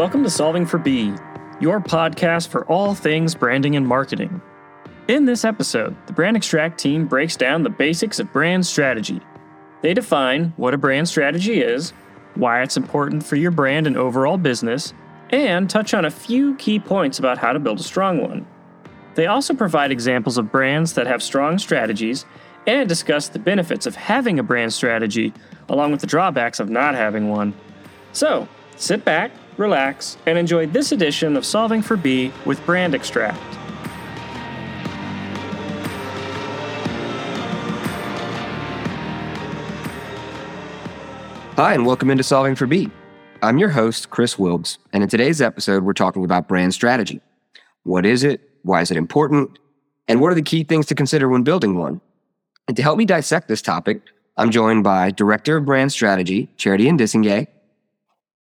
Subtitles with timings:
[0.00, 1.12] Welcome to Solving for B,
[1.60, 4.40] your podcast for all things branding and marketing.
[5.08, 9.20] In this episode, the Brand Extract team breaks down the basics of brand strategy.
[9.82, 11.90] They define what a brand strategy is,
[12.34, 14.94] why it's important for your brand and overall business,
[15.28, 18.46] and touch on a few key points about how to build a strong one.
[19.16, 22.24] They also provide examples of brands that have strong strategies
[22.66, 25.34] and discuss the benefits of having a brand strategy,
[25.68, 27.52] along with the drawbacks of not having one.
[28.14, 33.38] So, sit back, relax, and enjoy this edition of Solving for B with Brand Extract.
[41.56, 42.88] Hi, and welcome into Solving for B.
[43.42, 47.20] I'm your host, Chris Wilbs, and in today's episode, we're talking about brand strategy.
[47.82, 48.40] What is it?
[48.62, 49.58] Why is it important?
[50.08, 52.00] And what are the key things to consider when building one?
[52.66, 54.02] And to help me dissect this topic,
[54.36, 57.46] I'm joined by Director of Brand Strategy, Charity and Ndisingay.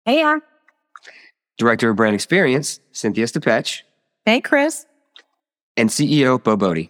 [0.05, 0.39] Hey, yeah.
[1.57, 3.83] Director of Brand Experience, Cynthia Stepech.
[4.25, 4.87] Hey, Chris.
[5.77, 6.89] And CEO, Bo Bothe.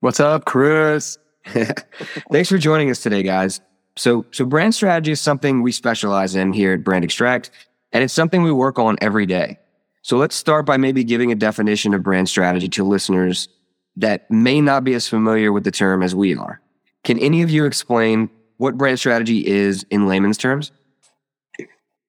[0.00, 1.18] What's up, Chris?
[1.46, 3.60] Thanks for joining us today, guys.
[3.96, 7.50] So, so brand strategy is something we specialize in here at Brand Extract,
[7.92, 9.58] and it's something we work on every day.
[10.02, 13.48] So let's start by maybe giving a definition of brand strategy to listeners
[13.96, 16.60] that may not be as familiar with the term as we are.
[17.04, 20.72] Can any of you explain what brand strategy is in layman's terms?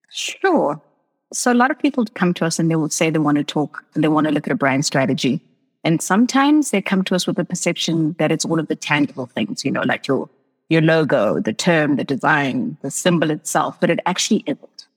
[0.09, 0.81] Sure.
[1.33, 3.43] So a lot of people come to us and they will say they want to
[3.43, 5.41] talk, and they want to look at a brand strategy.
[5.83, 9.25] And sometimes they come to us with the perception that it's all of the tangible
[9.25, 10.29] things, you know, like your
[10.69, 14.87] your logo, the term, the design, the symbol itself, but it actually isn't.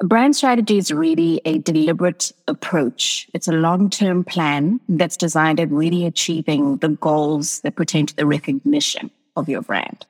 [0.00, 3.28] A brand strategy is really a deliberate approach.
[3.32, 8.26] It's a long-term plan that's designed at really achieving the goals that pertain to the
[8.26, 10.04] recognition of your brand.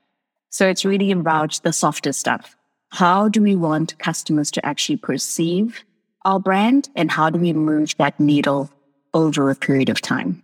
[0.49, 2.57] So it's really about the softer stuff.
[2.91, 5.85] How do we want customers to actually perceive
[6.25, 8.71] our brand and how do we move that needle
[9.13, 10.43] over a period of time?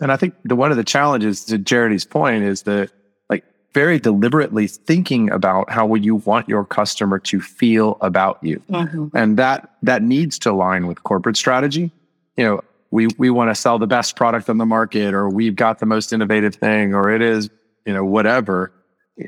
[0.00, 2.90] And I think the, one of the challenges to Charity's point is that
[3.30, 8.60] like very deliberately thinking about how you want your customer to feel about you.
[8.68, 9.16] Mm-hmm.
[9.16, 11.92] And that that needs to align with corporate strategy.
[12.36, 15.54] You know, we we want to sell the best product on the market or we've
[15.54, 17.48] got the most innovative thing or it is,
[17.86, 18.72] you know, whatever.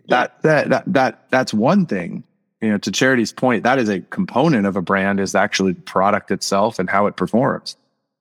[0.09, 2.25] That that that that that's one thing.
[2.61, 6.31] You know, to Charity's point, that is a component of a brand is actually product
[6.31, 7.77] itself and how it performs.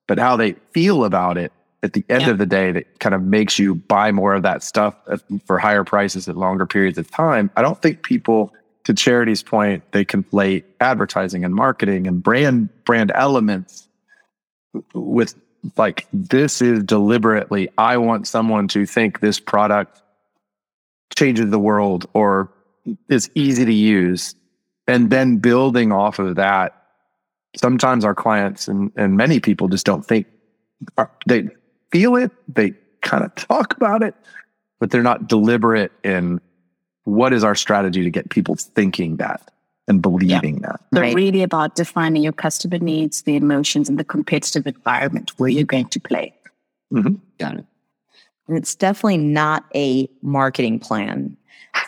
[0.06, 2.29] But how they feel about it at the end yeah.
[2.31, 4.95] of the day that kind of makes you buy more of that stuff
[5.45, 7.51] for higher prices at longer periods of time.
[7.56, 8.53] I don't think people,
[8.85, 13.88] to Charity's point, they conflate advertising and marketing and brand brand elements
[14.94, 15.35] with
[15.78, 17.69] like this is deliberately.
[17.78, 20.01] I want someone to think this product
[21.16, 22.51] changes the world or
[23.09, 24.35] is easy to use,
[24.88, 26.75] and then building off of that.
[27.56, 30.28] Sometimes our clients and, and many people just don't think
[31.25, 31.47] they
[31.91, 34.16] feel it, they kind of talk about it,
[34.79, 36.41] but they're not deliberate in
[37.03, 39.51] what is our strategy to get people thinking that
[39.88, 40.68] and believing yeah.
[40.68, 40.81] that.
[40.94, 41.16] So right.
[41.16, 45.90] really about defining your customer needs, the emotions, and the competitive environment where you're going
[45.90, 46.34] to play.
[46.94, 47.16] Mm-hmm.
[47.38, 47.66] Got it.
[48.48, 51.38] And it's definitely not a marketing plan.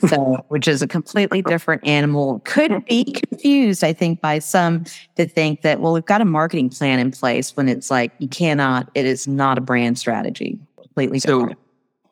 [0.08, 2.40] So, which is a completely different animal.
[2.46, 4.86] Could be confused, I think, by some
[5.16, 8.28] to think that, well, we've got a marketing plan in place when it's like, you
[8.28, 10.60] cannot, it is not a brand strategy.
[10.82, 11.60] Completely so, different.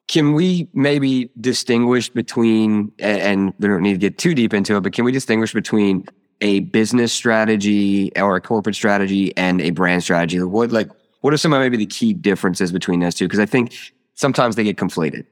[0.09, 4.81] Can we maybe distinguish between, and we don't need to get too deep into it,
[4.81, 6.05] but can we distinguish between
[6.41, 10.41] a business strategy or a corporate strategy and a brand strategy?
[10.41, 10.89] What like
[11.21, 13.25] what are some of maybe the key differences between those two?
[13.25, 13.73] Because I think
[14.15, 15.25] sometimes they get conflated.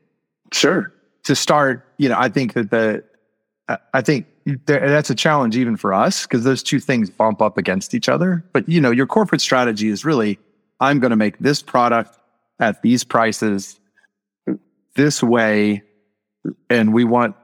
[0.52, 0.94] Sure
[1.24, 3.04] to start, you know, I think that the,
[3.94, 4.26] I think
[4.66, 8.44] that's a challenge even for us because those two things bump up against each other.
[8.54, 10.40] But, you know, your corporate strategy is really,
[10.80, 12.18] I'm going to make this product
[12.60, 13.80] at these prices
[14.96, 15.84] this way.
[16.70, 17.36] And we want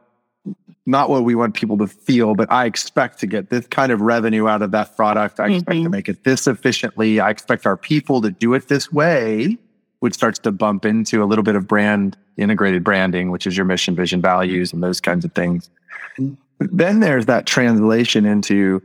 [0.85, 4.01] not what we want people to feel, but I expect to get this kind of
[4.01, 5.39] revenue out of that product.
[5.39, 5.83] I expect mm-hmm.
[5.83, 7.19] to make it this efficiently.
[7.19, 9.57] I expect our people to do it this way
[9.99, 13.65] which starts to bump into a little bit of brand integrated branding, which is your
[13.65, 15.69] mission, vision, values, and those kinds of things.
[16.59, 18.81] Then there's that translation into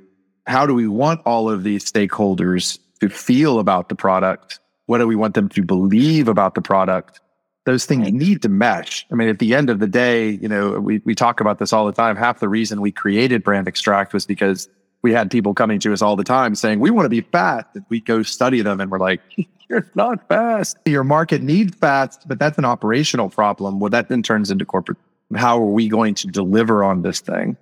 [0.47, 4.59] how do we want all of these stakeholders to feel about the product?
[4.87, 7.21] What do we want them to believe about the product?
[7.65, 9.07] Those things need to mesh.
[9.13, 11.73] I mean, at the end of the day, you know, we, we talk about this
[11.73, 12.17] all the time.
[12.17, 14.69] Half the reason we created Brand Extract was because
[15.03, 17.67] we had people coming to us all the time saying, we want to be fast.
[17.75, 19.21] And we go study them and we're like,
[19.69, 20.79] you're not fast.
[20.87, 23.81] Your market needs fast, but that's an operational problem.
[23.81, 24.99] Well, that then turns into corporate.
[25.35, 27.57] How are we going to deliver on this thing?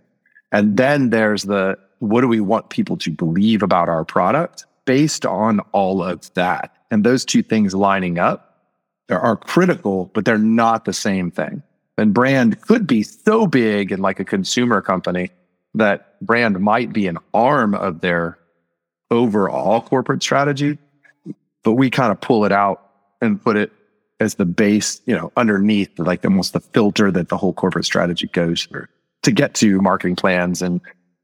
[0.53, 5.25] And then there's the what do we want people to believe about our product based
[5.25, 6.75] on all of that.
[6.91, 8.65] And those two things lining up
[9.09, 11.63] are critical, but they're not the same thing.
[11.97, 15.31] And brand could be so big in like a consumer company
[15.75, 18.39] that brand might be an arm of their
[19.11, 20.79] overall corporate strategy,
[21.63, 22.91] but we kind of pull it out
[23.21, 23.73] and put it
[24.21, 28.27] as the base, you know, underneath like almost the filter that the whole corporate strategy
[28.29, 28.87] goes through
[29.23, 30.81] to get to marketing plans and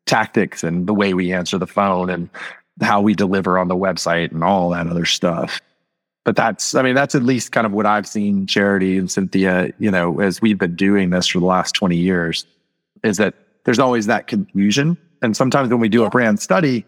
[0.07, 2.29] tactics and the way we answer the phone and
[2.81, 5.61] how we deliver on the website and all that other stuff.
[6.25, 9.73] But that's, I mean, that's at least kind of what I've seen Charity and Cynthia,
[9.79, 12.47] you know, as we've been doing this for the last 20 years,
[13.05, 13.35] is that
[13.67, 14.97] there's always that confusion.
[15.21, 16.87] And sometimes when we do a brand study,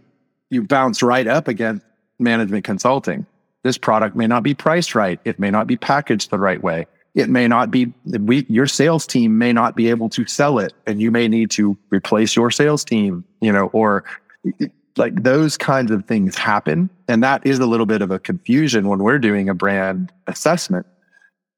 [0.48, 1.84] you bounce right up against
[2.18, 3.26] management consulting.
[3.64, 5.20] This product may not be priced right.
[5.24, 6.86] It may not be packaged the right way.
[7.14, 10.72] It may not be, we, your sales team may not be able to sell it
[10.86, 14.04] and you may need to replace your sales team, you know, or
[14.96, 16.90] like those kinds of things happen.
[17.08, 20.86] And that is a little bit of a confusion when we're doing a brand assessment,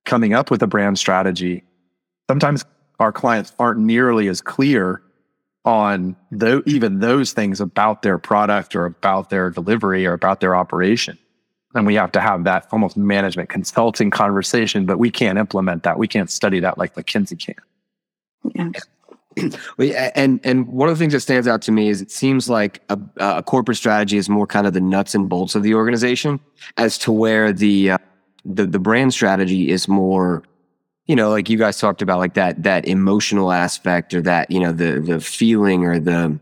[0.07, 1.63] coming up with a brand strategy.
[2.31, 2.65] Sometimes
[2.99, 5.03] our clients aren't nearly as clear
[5.65, 10.57] on though even those things about their product or about their delivery or about their
[10.57, 11.19] operation.
[11.75, 15.99] And we have to have that almost management consulting conversation, but we can't implement that.
[15.99, 18.73] We can't study that like McKinsey can.
[19.79, 20.11] Yeah.
[20.17, 22.83] and and one of the things that stands out to me is it seems like
[22.89, 26.41] a, a, corporate strategy is more kind of the nuts and bolts of the organization,
[26.77, 27.99] as to where the uh,
[28.45, 30.43] the the brand strategy is more
[31.11, 34.61] you know, like you guys talked about, like that that emotional aspect or that you
[34.61, 36.39] know the the feeling or the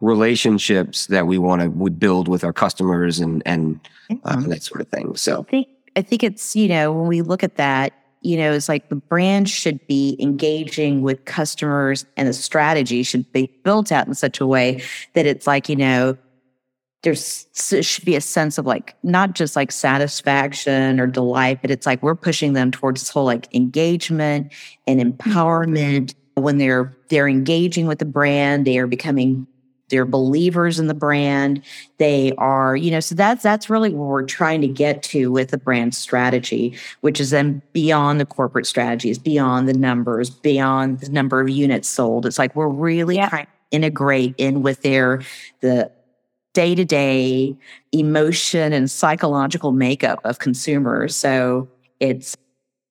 [0.00, 3.80] relationships that we want to would build with our customers and and
[4.22, 4.50] uh, mm-hmm.
[4.50, 5.16] that sort of thing.
[5.16, 8.52] So I think I think it's you know when we look at that, you know,
[8.52, 13.90] it's like the brand should be engaging with customers and the strategy should be built
[13.90, 14.80] out in such a way
[15.14, 16.16] that it's like you know
[17.02, 21.86] there's should be a sense of like not just like satisfaction or delight, but it's
[21.86, 24.52] like we're pushing them towards this whole like engagement
[24.86, 26.14] and empowerment.
[26.34, 29.46] When they're they're engaging with the brand, they are becoming
[29.88, 31.62] they're believers in the brand.
[31.98, 35.50] They are, you know, so that's that's really what we're trying to get to with
[35.50, 41.10] the brand strategy, which is then beyond the corporate strategies, beyond the numbers, beyond the
[41.10, 42.26] number of units sold.
[42.26, 43.28] It's like we're really yeah.
[43.28, 45.22] trying to integrate in with their
[45.60, 45.90] the
[46.54, 47.56] day to day
[47.92, 51.14] emotion and psychological makeup of consumers.
[51.14, 51.68] So
[52.00, 52.36] it's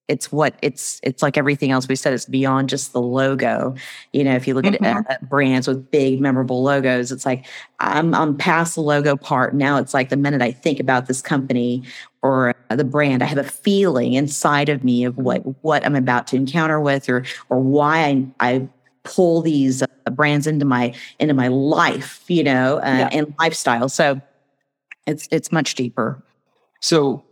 [0.07, 3.75] it's what it's it's like everything else we said it's beyond just the logo
[4.13, 4.83] you know if you look mm-hmm.
[4.83, 7.45] at, at, brands with big memorable logos it's like
[7.79, 11.21] i'm i'm past the logo part now it's like the minute i think about this
[11.21, 11.83] company
[12.21, 16.25] or the brand i have a feeling inside of me of what what i'm about
[16.27, 18.67] to encounter with or or why i, I
[19.07, 23.09] pull these uh, brands into my into my life, you know, uh, yeah.
[23.11, 23.89] and lifestyle.
[23.89, 24.21] So
[25.05, 26.21] it's it's much deeper.
[26.81, 27.23] So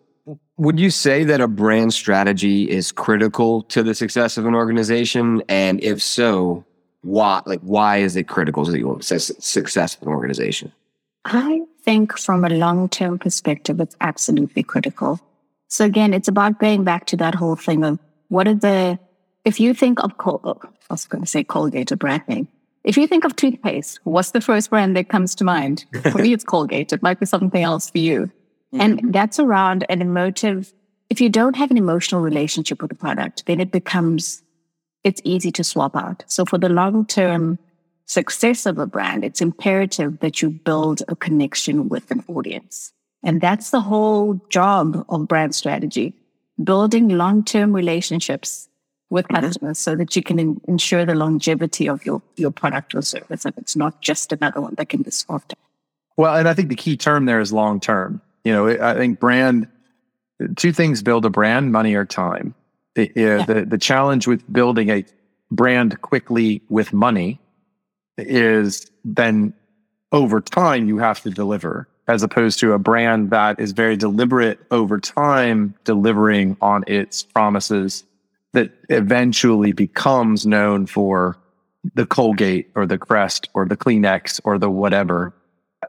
[0.57, 5.43] would you say that a brand strategy is critical to the success of an organization?
[5.49, 6.63] And if so,
[7.01, 10.71] why like why is it critical to the success of an organization?
[11.25, 15.19] I think from a long-term perspective, it's absolutely critical.
[15.67, 17.99] So again, it's about going back to that whole thing of
[18.29, 18.99] what are the
[19.45, 22.47] if you think of Col- oh, I was going to say Colgate, a brand name.
[22.83, 25.85] If you think of toothpaste, what's the first brand that comes to mind?
[26.11, 26.91] For me, it's Colgate.
[26.91, 28.31] It might be something else for you.
[28.73, 28.81] Mm-hmm.
[28.81, 30.73] And that's around an emotive.
[31.09, 34.43] If you don't have an emotional relationship with the product, then it becomes,
[35.03, 36.23] it's easy to swap out.
[36.27, 37.57] So for the long term
[38.05, 42.91] success of a brand, it's imperative that you build a connection with an audience.
[43.23, 46.13] And that's the whole job of brand strategy,
[46.63, 48.69] building long term relationships
[49.09, 49.45] with mm-hmm.
[49.45, 53.45] customers so that you can in, ensure the longevity of your, your product or service.
[53.45, 55.53] And it's not just another one that can be swapped.
[56.17, 58.21] Well, and I think the key term there is long term.
[58.43, 59.67] You know, I think brand,
[60.55, 62.53] two things build a brand money or time.
[62.95, 63.45] The, yeah.
[63.45, 65.03] the, the challenge with building a
[65.51, 67.39] brand quickly with money
[68.17, 69.53] is then
[70.11, 74.59] over time you have to deliver as opposed to a brand that is very deliberate
[74.71, 78.03] over time delivering on its promises
[78.55, 81.37] that eventually becomes known for
[81.93, 85.33] the Colgate or the Crest or the Kleenex or the whatever.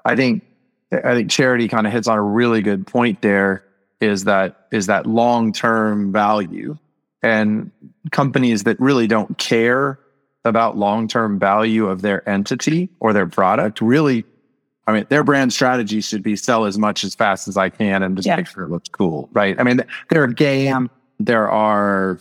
[0.04, 0.44] I think
[0.92, 3.64] I think charity kind of hits on a really good point there
[4.00, 6.76] is that is that long-term value
[7.22, 7.70] and
[8.12, 9.98] companies that really don't care
[10.44, 14.24] about long-term value of their entity or their product really
[14.88, 18.04] I mean, their brand strategy should be sell as much as fast as I can
[18.04, 18.36] and just yeah.
[18.36, 19.58] make sure it looks cool, right?
[19.58, 19.80] I mean,
[20.10, 22.20] there are game, there are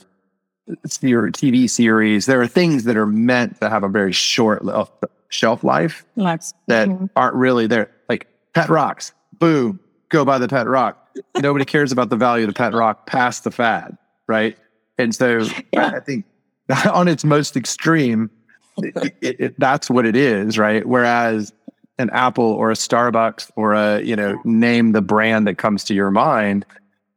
[0.70, 2.26] TV series.
[2.26, 4.64] There are things that are meant to have a very short
[5.30, 7.10] shelf life Let's, that Mhm.
[7.16, 7.90] aren't really there.
[8.10, 9.80] Like pet rocks, boom,
[10.10, 11.02] go buy the pet rock.
[11.38, 14.58] Nobody cares about the value of the pet rock past the fad, right?
[14.98, 15.92] And so Yeah.
[15.96, 16.26] I think
[16.92, 18.30] on its most extreme,
[18.78, 20.86] it, it, it- that's what it is, right?
[20.86, 21.54] Whereas
[21.98, 25.94] an Apple or a Starbucks or a you know name the brand that comes to
[25.94, 26.66] your mind,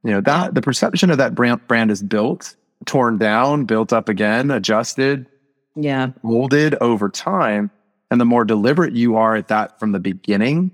[0.05, 2.55] you know that the perception of that brand brand is built,
[2.87, 5.27] torn down, built up again, adjusted,
[5.75, 6.11] Yeah.
[6.23, 7.71] molded over time.
[8.11, 10.71] And the more deliberate you are at that from the beginning,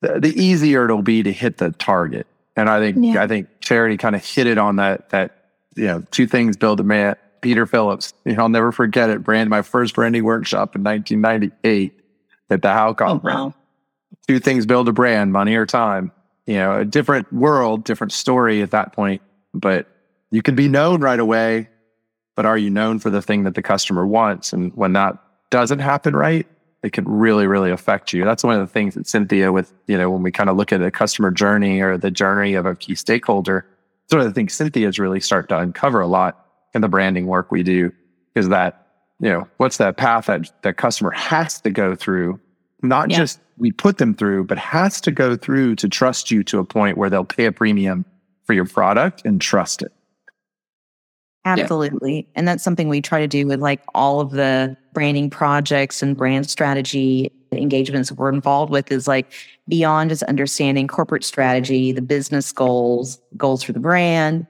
[0.00, 2.26] the, the easier it'll be to hit the target.
[2.56, 3.22] And I think Yeah.
[3.22, 5.36] I think Charity kind of hit it on that that
[5.74, 7.16] you know two things build a man.
[7.40, 9.24] Peter Phillips, you know, I'll never forget it.
[9.24, 11.92] Brand my first branding workshop in 1998
[12.50, 13.54] at the Howe Oh, wow.
[14.28, 16.12] Two things build a brand: money or time.
[16.46, 19.22] You know, a different world, different story at that point.
[19.54, 19.86] But
[20.32, 21.68] you can be known right away,
[22.34, 24.52] but are you known for the thing that the customer wants?
[24.52, 25.16] And when that
[25.50, 26.46] doesn't happen right,
[26.82, 28.24] it can really, really affect you.
[28.24, 30.72] That's one of the things that Cynthia, with you know, when we kind of look
[30.72, 33.66] at the customer journey or the journey of a key stakeholder,
[34.10, 37.62] one of the Cynthia's really start to uncover a lot in the branding work we
[37.62, 37.92] do
[38.34, 38.86] is that
[39.20, 42.40] you know what's that path that that customer has to go through,
[42.82, 43.18] not Yeah.
[43.18, 46.64] just we put them through, but has to go through to trust you to a
[46.64, 48.04] point where they'll pay a premium
[48.44, 49.92] for your product and trust it.
[51.44, 52.28] Absolutely.
[52.34, 56.16] And that's something we try to do with like all of the branding projects and
[56.16, 59.32] brand strategy engagements we're involved with is like
[59.68, 64.46] beyond just understanding corporate strategy, the business goals, goals for the brand.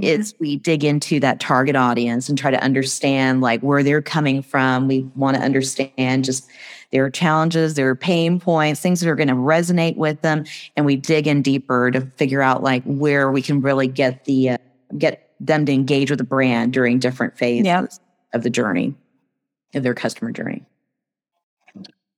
[0.00, 4.42] Is we dig into that target audience and try to understand like where they're coming
[4.42, 4.88] from.
[4.88, 6.50] We want to understand just
[6.90, 10.46] their challenges, their pain points, things that are going to resonate with them,
[10.76, 14.50] and we dig in deeper to figure out like where we can really get the
[14.50, 14.58] uh,
[14.98, 17.86] get them to engage with the brand during different phases Yeah.
[18.32, 18.94] of the journey
[19.74, 20.64] of their customer journey.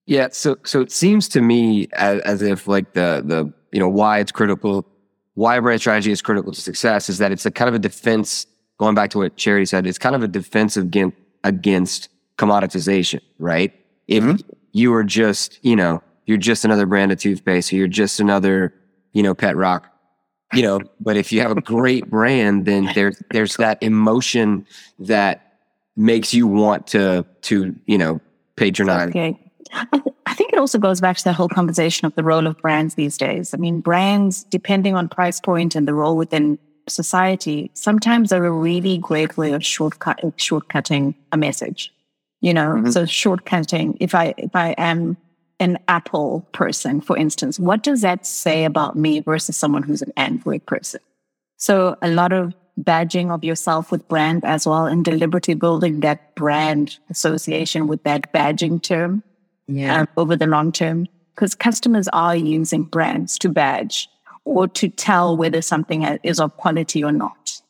[0.06, 3.88] Yeah, so so it seems to me as, as if like the the you know
[3.88, 4.86] why it's critical,
[5.34, 8.46] why brand strategy is critical to success is that it's a kind of a defense.
[8.78, 12.08] Going back to what Charity said, it's kind of a defense against against
[12.38, 13.72] commoditization, right?
[14.06, 14.50] If mm-hmm.
[14.72, 18.74] you are just you know you're just another brand of toothpaste, or you're just another
[19.12, 19.92] you know pet rock,
[20.52, 20.80] you know.
[21.00, 24.66] But if you have a great brand, then there's there's that emotion
[24.98, 25.42] that
[25.96, 28.20] makes you want to to you know
[28.56, 29.08] patronize.
[29.08, 29.38] Okay.
[29.72, 32.46] I, th- I think it also goes back to that whole conversation of the role
[32.46, 33.52] of brands these days.
[33.52, 38.50] I mean, brands, depending on price point and the role within society, sometimes are a
[38.50, 41.92] really great way of shortcut shortcutting a message.
[42.40, 42.92] You know, Mhm.
[42.92, 43.96] so shortcutting.
[43.98, 45.16] If I if I am
[45.58, 50.12] an Apple person, for instance, what does that say about me versus someone who's an
[50.16, 51.00] Android person?
[51.56, 56.34] So a lot of badging of yourself with brand as well and deliberately building that
[56.34, 59.22] brand association with that badging term
[59.66, 60.00] Yeah.
[60.02, 64.08] um, over the long term because customers are using brands to badge
[64.44, 67.60] or to tell whether something is of quality or not.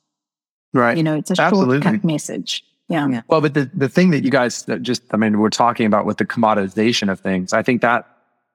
[0.75, 0.97] Right.
[0.97, 1.81] You know, it's a Absolutely.
[1.81, 2.65] shortcut message.
[2.89, 3.09] Yeah.
[3.09, 3.23] Yeah.
[3.29, 6.07] Well, but the, the thing that you guys that just, I mean, we're talking about
[6.07, 8.07] with the commoditization of things, I think that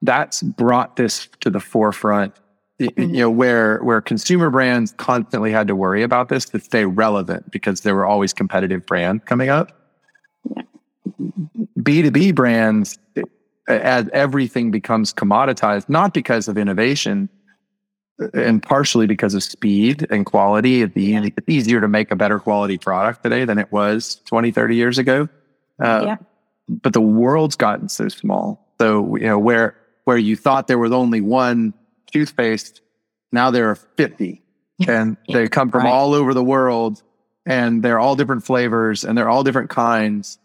[0.02, 2.34] that's brought this to the forefront,
[2.80, 3.14] y- y- mm-hmm.
[3.14, 7.52] you know, where, where consumer brands constantly had to worry about this to stay relevant
[7.52, 9.72] because there were always competitive brand coming up.
[10.56, 10.64] Yeah.
[11.80, 12.98] B2B brands,
[13.68, 17.30] as everything becomes commoditized, not because of innovation,
[18.34, 20.82] and partially because of speed and quality.
[20.82, 24.76] It's it's easier to make a better quality product today than it was 20, 30
[24.76, 25.28] years ago.
[25.82, 26.16] Uh, Yeah.
[26.70, 28.66] But the world's gotten so small.
[28.80, 29.76] So, you know, where,
[30.06, 31.74] where you thought there was only one
[32.12, 32.82] toothpaste,
[33.32, 34.42] now there are 50
[34.88, 35.92] and they come from Right.
[35.92, 37.02] all over the world
[37.46, 40.38] and they're all different flavors and they're all different kinds.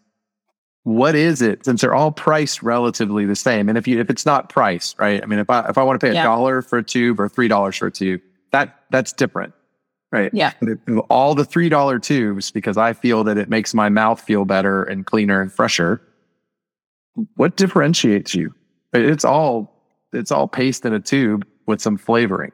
[0.87, 1.65] What is it?
[1.65, 3.67] Since they're all priced relatively the same.
[3.67, 5.21] And if you, if it's not price, right?
[5.21, 6.23] I mean, if I, if I want to pay a Yeah.
[6.23, 8.21] dollar for a tube or $3 for a tube,
[8.53, 9.53] that, that's different.
[10.13, 10.33] Right.
[10.33, 10.53] Yeah.
[10.61, 14.45] If- if all the $3 tubes, because I feel that it makes my mouth feel
[14.45, 16.01] better and cleaner and fresher.
[17.35, 18.53] What differentiates you?
[18.93, 19.73] It's all,
[20.13, 22.53] it's all paste in a tube with some flavoring,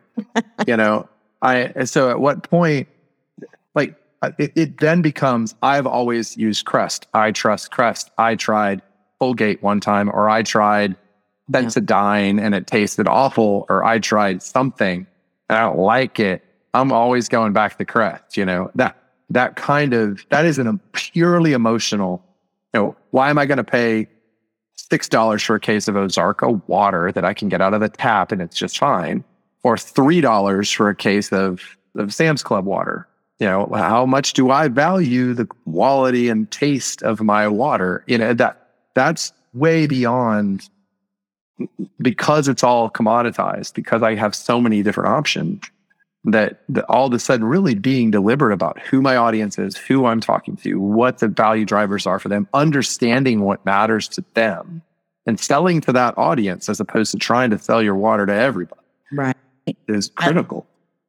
[0.68, 1.08] you know?
[1.44, 2.88] I, so at what point,
[3.76, 3.96] like,
[4.38, 7.08] it, it then becomes I've always used Crest.
[7.14, 8.12] I trust Crest.
[8.18, 8.82] I tried
[9.20, 10.96] Colgate one time, or I tried
[11.52, 15.06] Sensodyne and it tasted awful, or I tried something
[15.50, 16.44] and I don't like it.
[16.74, 18.38] I'm always going back to Crest.
[18.38, 18.98] You know that
[19.30, 22.24] that kind of that is a um, purely emotional.
[22.74, 24.08] You know, why am I going to pay
[24.76, 27.90] six dollars for a case of Ozarka water that I can get out of the
[27.90, 29.24] tap and it's just fine,
[29.64, 33.08] or three dollars for a case of of Sam's Club water?
[33.40, 38.04] You know, how much do I value the quality and taste of my water?
[38.08, 40.70] You know, that that's way beyond
[42.00, 45.64] because it's all commoditized, because I have so many different options
[46.26, 50.22] that, all of a sudden really being deliberate about who my audience is, who I'm
[50.22, 54.82] talking to, what the value drivers are for them, understanding what matters to them
[55.26, 58.82] and selling to that audience as opposed to trying to sell your water to everybody.
[59.12, 59.36] Right.
[59.88, 60.66] Is critical.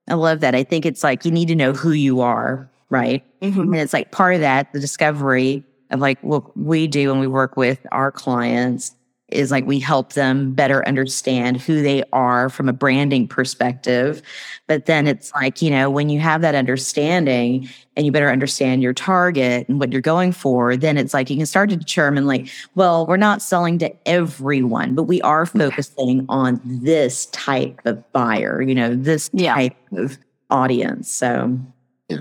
[0.09, 0.55] I, love that.
[0.55, 3.25] I think it's like you need to know who you are, right?
[3.41, 3.61] Mm-hmm.
[3.61, 7.27] And it's like part of that, the discovery of like what we do when we
[7.27, 8.95] work with our clients
[9.35, 14.23] is like we help them better understand who they are from a branding perspective.
[14.67, 18.83] But then it's like, you know, when you have that understanding and you better understand
[18.83, 22.27] your target and what you're going for, then it's like you can start to determine,
[22.27, 28.11] like, well, we're not selling to everyone, but we are focusing on this type of
[28.13, 30.19] buyer, you know, this type of
[30.51, 31.11] audience.
[31.11, 31.59] So,
[32.09, 32.21] yeah.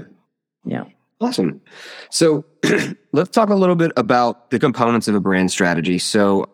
[0.66, 0.84] Yeah.
[1.22, 1.62] Awesome.
[2.10, 2.44] So
[3.14, 5.98] let's talk a little bit about the components of a brand strategy.
[5.98, 6.50] So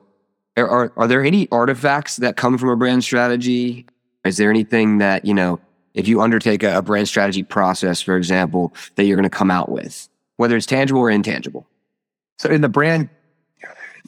[0.58, 3.86] are, are there any artifacts that come from a brand strategy?
[4.26, 5.60] Is there anything that, you know,
[5.94, 9.52] if you undertake a, a brand strategy process, for example, that you're going to come
[9.52, 11.68] out with, whether it's tangible or intangible?
[12.38, 13.10] So in the brand,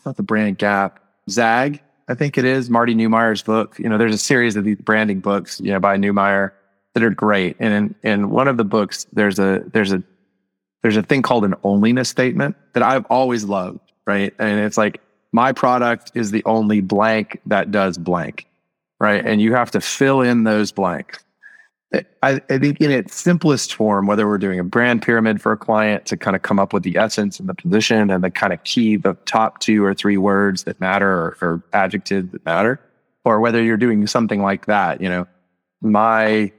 [0.06, 3.78] not the brand gap, Zag, I think it is Marty Neumeier's book.
[3.80, 6.52] You know, there's a series of these branding books, you know, by Neumeier
[6.94, 7.56] that are great.
[7.60, 10.04] And in, in one of the books, there's a, there's a,
[10.82, 13.80] there's a thing called an onlyness statement that I've always loved.
[14.06, 14.34] Right.
[14.40, 15.00] And it's like,
[15.32, 18.48] my product is the only blank that does blank,
[19.00, 19.26] right?
[19.26, 21.24] And you have to fill in those blanks.
[22.24, 25.58] I, I, think in its simplest form, whether we're doing a brand pyramid for a
[25.58, 28.54] client to kind of come up with the essence and the position and the kind
[28.54, 32.80] of key, the top two or three words that matter or, or adjectives that matter,
[33.26, 35.28] or whether you're doing something like that, you know,
[35.82, 36.54] my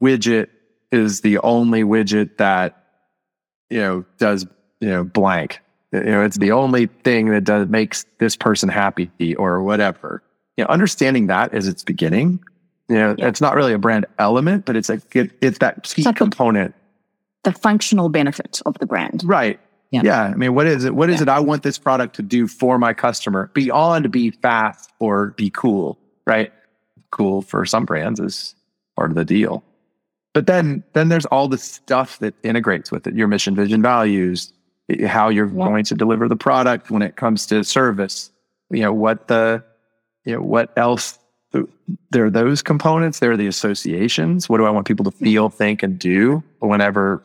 [0.00, 0.48] widget
[0.92, 2.84] is the only widget that,
[3.68, 4.46] you know, does,
[4.80, 5.60] you know, blank
[5.92, 10.22] you know, it's the only thing that does makes this person happy or whatever.
[10.56, 12.40] You know, understanding that as its beginning,
[12.88, 13.28] you know, yeah.
[13.28, 16.16] it's not really a brand element, but it's like it, it's that key it's like
[16.16, 16.74] component.
[17.44, 19.22] The functional benefit of the brand.
[19.24, 19.60] Right.
[19.90, 20.02] Yeah.
[20.04, 20.22] yeah.
[20.24, 20.94] I mean, what is it?
[20.94, 21.24] What is yeah.
[21.24, 25.50] it I want this product to do for my customer beyond be fast or be
[25.50, 26.52] cool, right?
[27.10, 28.54] Cool for some brands is
[28.96, 29.62] part of the deal.
[30.32, 34.52] But then then there's all the stuff that integrates with it, your mission, vision, values,
[35.06, 35.54] how you're yeah.
[35.54, 38.30] going to deliver the product when it comes to service.
[38.70, 39.64] You know, what the,
[40.24, 41.18] you know, what else?
[42.10, 43.20] There are those components.
[43.20, 44.48] There are the associations.
[44.48, 47.22] What do I want people to feel, think, and do whenever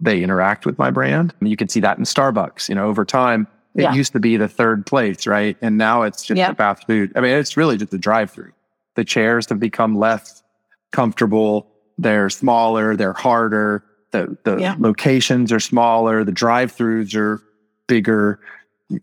[0.00, 1.32] they interact with my brand?
[1.32, 2.68] I mean, you can see that in Starbucks.
[2.68, 3.92] You know, over time, it yeah.
[3.92, 5.56] used to be the third place, right?
[5.62, 6.50] And now it's just yeah.
[6.50, 7.12] a fast food.
[7.14, 8.52] I mean, it's really just a drive through.
[8.96, 10.42] The chairs have become less
[10.90, 11.68] comfortable.
[11.96, 12.96] They're smaller.
[12.96, 14.74] They're harder the the yeah.
[14.78, 17.42] locations are smaller, the drive-throughs are
[17.86, 18.40] bigger.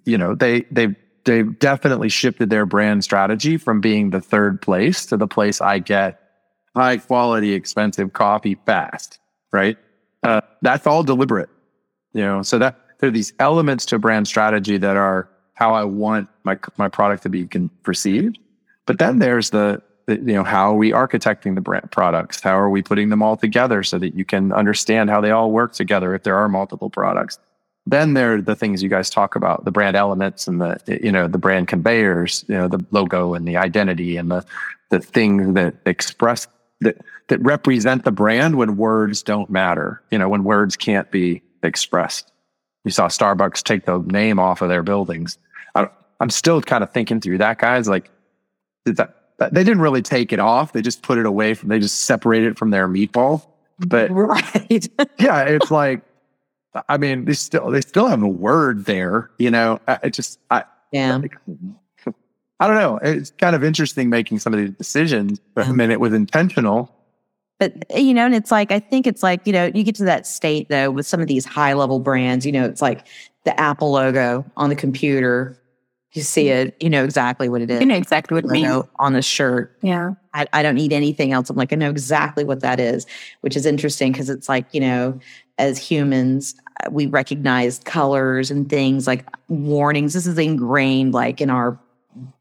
[0.05, 5.05] You know, they they they've definitely shifted their brand strategy from being the third place
[5.07, 6.19] to the place I get
[6.75, 9.19] high quality, expensive coffee fast.
[9.51, 9.77] Right?
[10.23, 11.49] Uh, that's all deliberate.
[12.13, 15.83] You know, so that there are these elements to brand strategy that are how I
[15.83, 17.45] want my my product to be
[17.83, 18.39] perceived.
[18.85, 22.41] But then there's the you know how are we architecting the brand products?
[22.41, 25.51] How are we putting them all together so that you can understand how they all
[25.51, 27.37] work together if there are multiple products?
[27.85, 31.11] Then there are the things you guys talk about the brand elements and the you
[31.11, 34.45] know the brand conveyors you know the logo and the identity and the
[34.89, 36.47] the things that express
[36.81, 41.41] that that represent the brand when words don't matter you know when words can't be
[41.63, 42.31] expressed.
[42.85, 45.37] You saw starbucks take the name off of their buildings.
[45.75, 45.89] I,
[46.21, 48.09] i'm still kind of thinking through that guys like
[48.85, 48.97] did
[49.37, 50.73] they didn't really take it off.
[50.73, 53.45] They just put it away from, they just separated it from their meatball.
[53.79, 54.87] But right.
[55.19, 56.01] yeah, it's like,
[56.89, 60.63] I mean, they still, they still have a word there, you know, it just, I,
[60.91, 61.19] yeah.
[62.59, 62.97] I don't know.
[63.03, 65.71] It's kind of interesting making some of these decisions, but yeah.
[65.71, 66.91] I mean, it was intentional.
[67.59, 69.95] But, eh, you know, and it's like, I think it's like, you know, you get
[69.95, 73.05] to that state though with some of these high level brands, you know, it's like
[73.43, 75.59] the Apple logo on the computer
[76.17, 77.79] you see it, you know exactly what it is.
[77.79, 79.77] You know exactly what it means on the shirt.
[79.81, 80.15] Yeah.
[80.33, 81.49] I, I don't need anything else.
[81.49, 83.05] I'm like, I know exactly what that is,
[83.41, 85.19] which is interesting because it's like, you know,
[85.57, 90.13] as humans, uh, we recognize colors and things like warnings.
[90.13, 91.79] This is ingrained like in our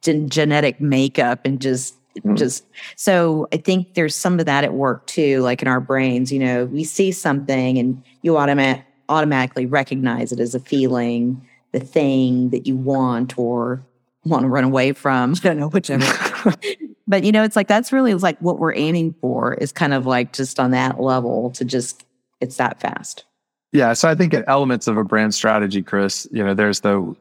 [0.02, 2.36] gen- genetic makeup and just mm.
[2.36, 2.64] just
[2.96, 6.38] so I think there's some of that at work too, like in our brains, you
[6.38, 12.48] know, we see something and you automatic automatically recognize it as a feeling the thing
[12.50, 13.84] that you want or
[14.24, 15.34] want to run away from.
[15.34, 16.06] I don't know, whichever.
[17.06, 20.06] but you know, it's like that's really like what we're aiming for is kind of
[20.06, 22.06] like just on that level to just
[22.40, 23.24] it's that fast.
[23.72, 23.92] Yeah.
[23.92, 27.14] So I think at elements of a brand strategy, Chris, you know, there's the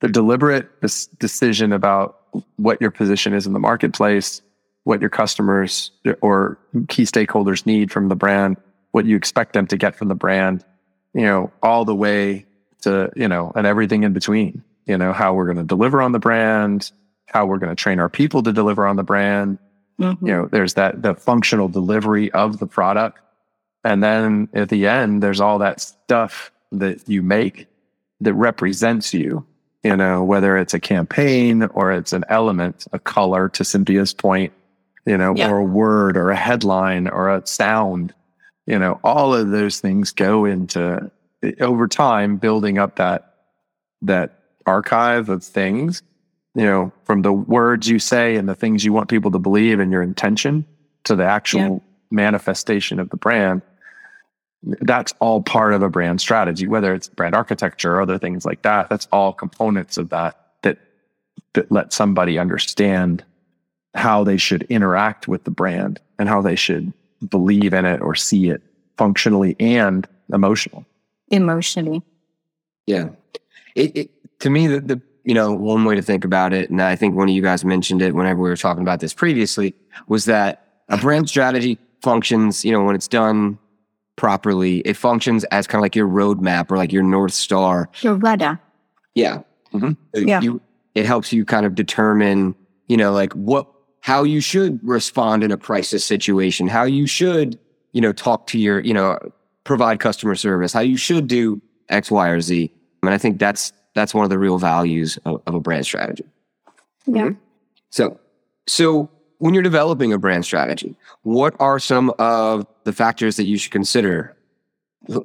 [0.00, 0.68] the deliberate
[1.18, 2.20] decision about
[2.56, 4.40] what your position is in the marketplace,
[4.84, 5.90] what your customers
[6.20, 8.56] or key stakeholders need from the brand,
[8.92, 10.64] what you expect them to get from the brand,
[11.12, 12.45] you know, all the way
[12.86, 16.12] to, you know, and everything in between, you know, how we're going to deliver on
[16.12, 16.90] the brand,
[17.26, 19.58] how we're going to train our people to deliver on the brand.
[20.00, 20.26] Mm-hmm.
[20.26, 23.20] You know, there's that, the functional delivery of the product.
[23.84, 27.66] And then at the end, there's all that stuff that you make
[28.20, 29.46] that represents you
[29.86, 34.52] you know, whether it's a campaign or it's an element, a color to Cynthia's point,
[35.04, 35.48] you know, yeah.
[35.48, 38.12] or a word or a headline or a sound,
[38.66, 41.08] you know, all of those things go into
[41.60, 43.34] over time building up that
[44.02, 46.02] that archive of things,
[46.54, 49.80] you know, from the words you say and the things you want people to believe
[49.80, 50.66] and your intention
[51.04, 51.78] to the actual yeah.
[52.10, 53.62] manifestation of the brand
[54.62, 58.62] that's all part of a brand strategy, whether it's brand architecture or other things like
[58.62, 58.88] that.
[58.88, 60.78] That's all components of that that
[61.52, 63.24] that let somebody understand
[63.94, 66.92] how they should interact with the brand and how they should
[67.28, 68.62] believe in it or see it
[68.96, 70.84] functionally and emotional.
[71.28, 72.02] Emotionally.
[72.86, 73.08] Yeah.
[73.74, 74.10] It, it
[74.40, 77.16] to me the, the you know one way to think about it, and I think
[77.16, 79.74] one of you guys mentioned it whenever we were talking about this previously,
[80.06, 83.58] was that a brand strategy functions, you know, when it's done
[84.14, 87.88] properly, it functions as kind of like your roadmap or like your North Star.
[88.00, 88.60] Your radar.
[89.14, 89.42] Yeah.
[89.74, 90.26] Mm-hmm.
[90.28, 90.40] Yeah.
[90.40, 90.60] You,
[90.94, 92.54] it helps you kind of determine,
[92.86, 93.66] you know, like what,
[94.00, 97.58] how you should respond in a crisis situation, how you should,
[97.92, 99.18] you know, talk to your, you know,
[99.66, 102.72] provide customer service, how you should do X, Y, or Z.
[103.02, 105.84] I mean, I think that's, that's one of the real values of, of a brand
[105.84, 106.24] strategy.
[107.06, 107.22] Yeah.
[107.22, 107.40] Mm-hmm.
[107.90, 108.18] So,
[108.66, 113.58] so when you're developing a brand strategy, what are some of the factors that you
[113.58, 114.36] should consider?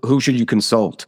[0.03, 1.05] Who should you consult?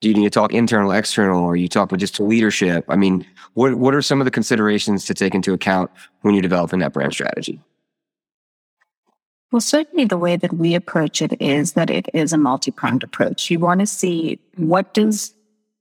[0.00, 2.84] Do you need to talk internal, external, or you talk with just leadership?
[2.88, 6.42] I mean, what what are some of the considerations to take into account when you're
[6.42, 7.60] developing that brand strategy?
[9.52, 13.50] Well, certainly the way that we approach it is that it is a multi-pronged approach.
[13.50, 15.32] You want to see what does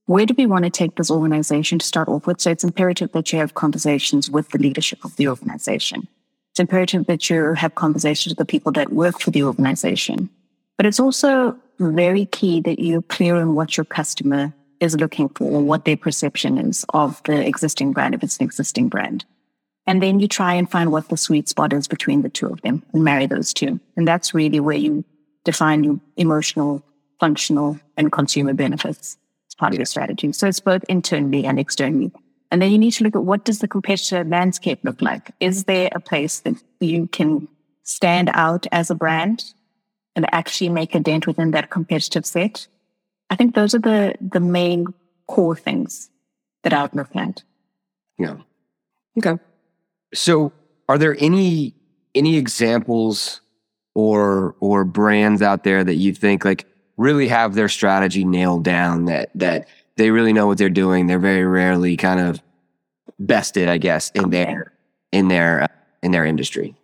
[0.07, 2.39] where do we want to take this organization to start off with?
[2.39, 6.07] So it's imperative that you have conversations with the leadership of the organization.
[6.51, 10.29] It's imperative that you have conversations with the people that work for the organization.
[10.77, 15.61] But it's also very key that you're clear on what your customer is looking for,
[15.61, 19.25] what their perception is of the existing brand, if it's an existing brand.
[19.87, 22.61] And then you try and find what the sweet spot is between the two of
[22.61, 23.79] them and marry those two.
[23.95, 25.05] And that's really where you
[25.43, 26.83] define your emotional,
[27.19, 29.17] functional, and consumer benefits
[29.47, 30.31] as part of your strategy.
[30.31, 32.11] So it's both internally and externally.
[32.51, 35.31] And then you need to look at what does the competitor landscape look like?
[35.39, 37.47] Is there a place that you can
[37.83, 39.43] stand out as a brand
[40.15, 42.67] and actually make a dent within that competitive set?
[43.29, 44.87] I think those are the, the main
[45.27, 46.09] core things
[46.63, 47.43] that I would look at.
[48.17, 48.37] Yeah.
[49.17, 49.41] Okay.
[50.13, 50.53] So
[50.87, 51.75] are there any
[52.13, 53.41] any examples
[53.93, 56.65] or or brands out there that you think like
[56.97, 61.07] really have their strategy nailed down that that they really know what they're doing.
[61.07, 62.41] They're very rarely kind of
[63.19, 64.73] bested, I guess, in their
[65.11, 65.67] in their uh,
[66.03, 66.75] in their industry.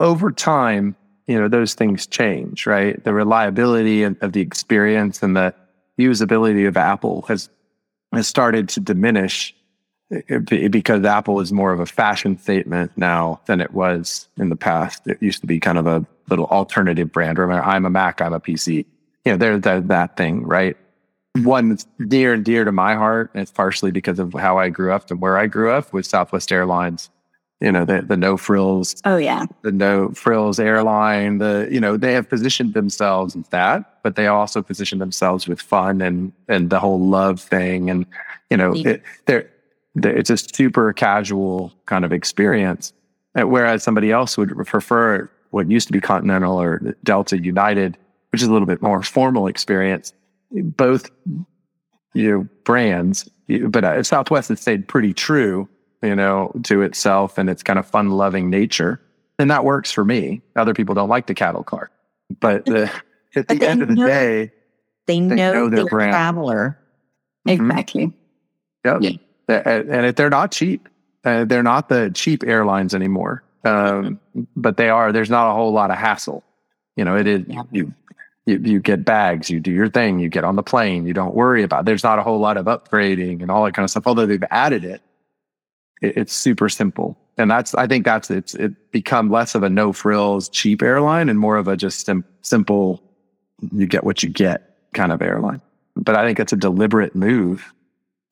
[0.00, 3.02] Over time, you know, those things change, right?
[3.02, 5.54] The reliability of, of the experience and the
[5.98, 7.48] usability of Apple has
[8.12, 9.54] has started to diminish
[10.38, 15.06] because Apple is more of a fashion statement now than it was in the past.
[15.06, 17.38] It used to be kind of a little alternative brand.
[17.38, 18.86] Remember, I'm a Mac, I'm a PC.
[19.24, 20.76] You know, there's that, that thing, right?
[21.42, 23.30] one that's dear and dear to my heart.
[23.34, 26.06] And it's partially because of how I grew up and where I grew up with
[26.06, 27.10] Southwest Airlines.
[27.60, 29.00] You know, the, the no frills.
[29.04, 29.46] Oh, yeah.
[29.62, 31.38] The no frills airline.
[31.38, 35.62] The, you know, they have positioned themselves as that, but they also position themselves with
[35.62, 37.88] fun and, and the whole love thing.
[37.88, 38.06] And,
[38.50, 39.48] you know, it, they're,
[39.96, 42.92] it's a super casual kind of experience.
[43.34, 47.96] Whereas somebody else would prefer what used to be Continental or Delta United,
[48.30, 50.12] which is a little bit more formal experience
[50.54, 51.10] both
[52.14, 53.28] you know brands,
[53.68, 55.68] but uh, Southwest has stayed pretty true,
[56.02, 59.00] you know, to itself and its kind of fun loving nature,
[59.38, 60.42] and that works for me.
[60.56, 61.90] Other people don't like the cattle car,
[62.40, 62.90] but the,
[63.36, 64.52] at the end of the know, day,
[65.06, 66.12] they know, they know their brand.
[66.12, 66.78] traveler.
[67.46, 67.70] Mm-hmm.
[67.70, 68.12] Exactly.
[68.84, 68.98] Yep.
[69.00, 69.10] Yeah.
[69.48, 70.88] And if they're not cheap,
[71.24, 73.42] uh, they're not the cheap airlines anymore.
[73.64, 74.20] Um,
[74.56, 75.12] but they are.
[75.12, 76.44] There's not a whole lot of hassle.
[76.96, 77.44] You know, it is.
[77.46, 77.62] Yeah.
[77.72, 77.94] You
[78.46, 81.34] you, you get bags, you do your thing, you get on the plane, you don't
[81.34, 81.80] worry about.
[81.80, 81.86] It.
[81.86, 84.06] There's not a whole lot of upgrading and all that kind of stuff.
[84.06, 85.00] Although they've added it,
[86.02, 89.70] it it's super simple, and that's I think that's it's it become less of a
[89.70, 93.02] no frills cheap airline and more of a just sim- simple,
[93.72, 95.60] you get what you get kind of airline.
[95.96, 97.72] But I think it's a deliberate move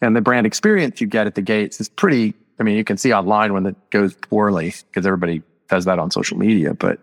[0.03, 2.99] And the brand experience you get at the gates is pretty, I mean, you can
[2.99, 6.75] see online when it goes poorly because everybody does that on social media.
[6.75, 6.99] But,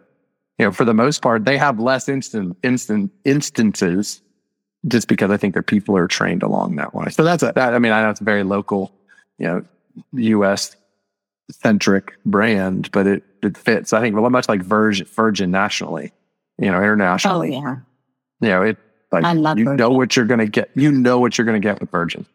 [0.58, 4.22] you know, for the most part, they have less instant, instant instances
[4.88, 7.10] just because I think their people are trained along that way.
[7.10, 8.92] So that's a, that, I mean, I know it's a very local,
[9.38, 9.66] you know,
[10.14, 10.76] US
[11.52, 13.94] centric brand, but it, it fits.
[13.94, 16.12] I think much like Virgin, Virgin nationally,
[16.58, 17.56] you know, internationally.
[17.56, 17.76] Oh, yeah.
[18.42, 18.78] You know, it,
[19.12, 19.78] like, I love you Virgin.
[19.78, 20.70] know what you're going to get.
[20.76, 22.26] You know what you're going to get with Virgin.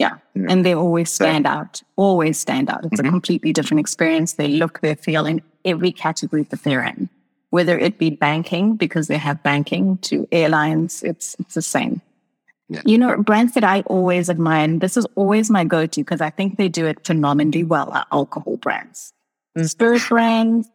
[0.00, 0.16] Yeah.
[0.34, 0.46] Yeah.
[0.48, 2.82] And they always stand out, always stand out.
[2.86, 3.08] It's Mhm.
[3.08, 4.32] a completely different experience.
[4.40, 7.10] They look, they feel in every category that they're in,
[7.50, 12.00] whether it be banking, because they have banking, to airlines, it's, it's the same.
[12.70, 12.80] Yeah.
[12.86, 16.22] You know, brands that I always admire, and this is always my go to because
[16.22, 19.12] I think they do it phenomenally well, are alcohol brands.
[19.58, 19.68] Mm.
[19.68, 20.70] Spirit brands,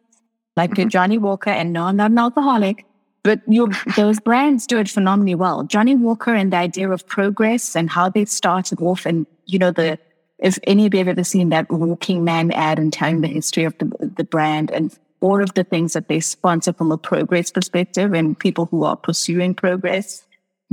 [0.56, 2.84] like your Johnnie Walker, and no, I'm not an alcoholic,
[3.26, 5.64] but your, those brands do it phenomenally well.
[5.64, 9.72] Johnnie Walker and the idea of progress and how they started off, and you know
[9.72, 9.98] the
[10.38, 13.64] if any of you have ever seen that Walking Man ad and telling the history
[13.64, 13.86] of the
[14.16, 18.38] the brand and all of the things that they sponsor from a progress perspective and
[18.38, 20.24] people who are pursuing progress.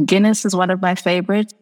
[0.06, 1.54] Guinness is one of my favorites.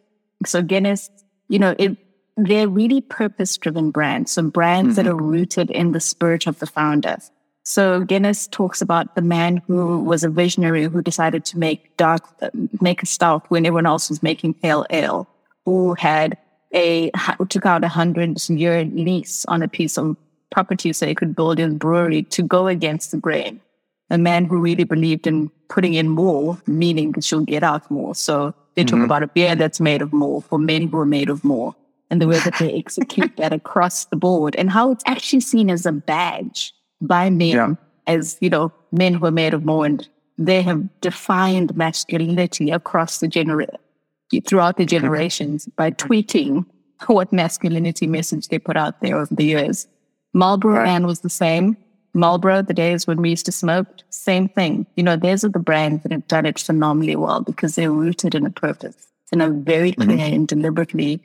[0.46, 1.10] So Guinness,
[1.48, 1.98] you know, it
[2.36, 4.34] they're really purpose driven brands.
[4.34, 5.20] So brands that mm-hmm.
[5.20, 7.18] are rooted in the spirit of the founder.
[7.72, 12.22] So Guinness talks about the man who was a visionary who decided to make dark,
[12.82, 15.26] make a stout when everyone else was making pale ale,
[15.64, 16.38] who had
[16.76, 20.18] a, who took out a hundred year lease on a piece of
[20.52, 23.62] property so he could build his brewery to go against the grain.
[24.10, 28.14] A man who really believed in putting in more, meaning that you'll get out more.
[28.16, 29.06] So they talk Mhm.
[29.06, 31.74] about a beer that's made of more for men who are made of more
[32.10, 35.70] and the way that they execute that across the board and how it's actually seen
[35.70, 37.74] as a badge by men Yeah.
[38.08, 43.20] as, you know, men who are made of more and they have defined masculinity across
[43.20, 43.78] the genera-
[44.48, 46.66] throughout the generations by tweeting
[47.08, 49.88] what masculinity message they put out there over the years.
[50.34, 50.86] Marlboro Right.
[50.86, 51.76] Man was the same.
[52.14, 54.86] Marlboro, the days when we used to smoke, same thing.
[54.96, 58.36] You know, those are the brands that have done it phenomenally well because they're rooted
[58.36, 58.96] in a purpose
[59.32, 61.22] and are very clear and deliberately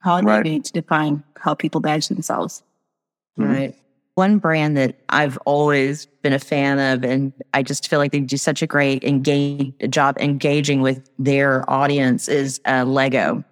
[0.00, 0.42] how Right.
[0.44, 2.62] they need to define how people badge themselves.
[3.38, 3.48] Mhm.
[3.48, 3.74] Right.
[4.16, 8.20] One brand that I've always been a fan of, and I just feel like they
[8.20, 13.44] do such a great engage job engaging with their audience is uh, Lego,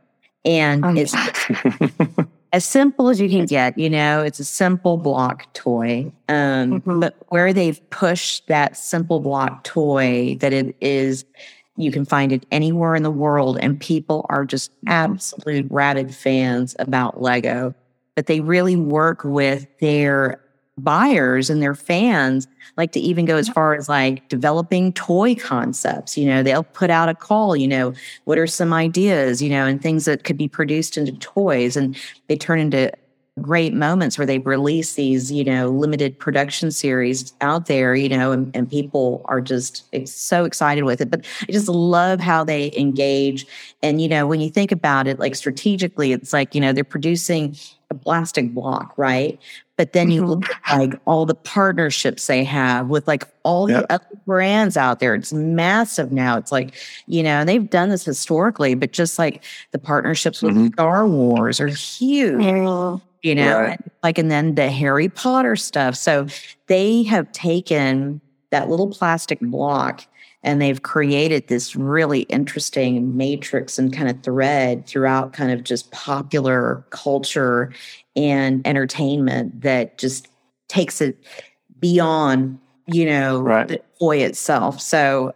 [0.46, 1.14] and Um, it's
[2.54, 3.76] as simple as you can get.
[3.76, 6.98] You know, it's a simple block toy, um, Mhm.
[6.98, 11.26] but where they've pushed that simple block toy, that it is,
[11.76, 16.74] you can find it anywhere in the world, and people are just absolute rabid fans
[16.78, 17.74] about Lego.
[18.16, 20.40] But they really work with their
[20.78, 26.18] buyers and their fans like to even go as far as like developing toy concepts
[26.18, 27.92] you know they'll put out a call you know
[28.24, 29.40] what are some ideas?
[29.40, 32.92] you know and things that could be produced into toys and they turn into
[33.40, 38.30] great moments where they release these you know limited production series out there you know
[38.30, 42.70] and, and people are just so excited with it but i just love how they
[42.76, 43.44] engage
[43.82, 46.84] and you know when you think about it like strategically it's like you know they're
[46.84, 47.56] producing
[47.90, 49.40] a plastic block right
[49.76, 50.28] but then you Mhm.
[50.28, 53.88] look at like all the partnerships they have with like all Yep.
[53.88, 55.16] the other brands out there.
[55.16, 56.38] It's massive now.
[56.38, 56.74] It's like,
[57.08, 59.42] you know, they've done this historically, but just like
[59.72, 60.72] the partnerships with Mhm.
[60.74, 62.40] Star Wars are huge,
[63.24, 63.80] you know, Right.
[63.82, 65.96] and, like, and then the Harry Potter stuff.
[65.96, 66.26] So
[66.66, 70.06] they have taken that little plastic block
[70.42, 75.90] and they've created this really interesting matrix and kind of thread throughout kind of just
[75.90, 77.72] popular culture
[78.14, 80.28] and entertainment that just
[80.68, 81.16] takes it
[81.80, 83.66] beyond, you know, Right.
[83.68, 84.82] the toy itself.
[84.82, 85.34] So,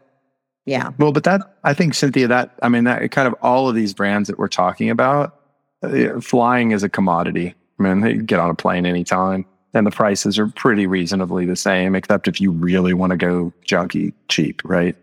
[0.66, 0.90] yeah.
[0.98, 3.94] Well, but that I think Cynthia, that I mean, that kind of all of these
[3.94, 5.34] brands that we're talking about,
[5.82, 7.54] uh, flying is a commodity.
[7.78, 11.56] I mean, they get on a plane anytime, and the prices are pretty reasonably the
[11.56, 14.96] same, except if you really want to go junky cheap, right?